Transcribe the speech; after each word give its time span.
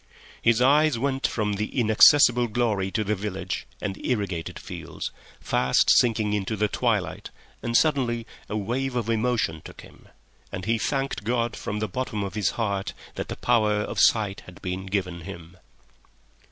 His 0.41 0.63
eyes 0.63 0.97
went 0.97 1.27
from 1.27 1.53
that 1.53 1.63
inaccessible 1.69 2.47
glory 2.47 2.89
to 2.89 3.03
the 3.03 3.13
village 3.13 3.67
and 3.79 4.03
irrigated 4.03 4.57
fields, 4.57 5.11
fast 5.39 5.91
sinking 5.91 6.33
into 6.33 6.55
the 6.55 6.67
twilight, 6.67 7.29
and 7.61 7.77
suddenly 7.77 8.25
a 8.49 8.57
wave 8.57 8.95
of 8.95 9.11
emotion 9.11 9.61
took 9.63 9.81
him, 9.81 10.07
and 10.51 10.65
he 10.65 10.79
thanked 10.79 11.23
God 11.23 11.55
from 11.55 11.77
the 11.77 11.87
bottom 11.87 12.23
of 12.23 12.33
his 12.33 12.49
heart 12.57 12.93
that 13.13 13.27
the 13.27 13.35
power 13.35 13.73
of 13.81 13.99
sight 13.99 14.41
had 14.47 14.59
been 14.63 14.87
given 14.87 15.21
him. 15.21 15.55